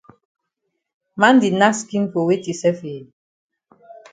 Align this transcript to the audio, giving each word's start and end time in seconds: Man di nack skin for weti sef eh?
Man 1.19 1.35
di 1.41 1.49
nack 1.59 1.75
skin 1.79 2.03
for 2.11 2.23
weti 2.27 2.53
sef 2.61 2.79
eh? 2.93 3.03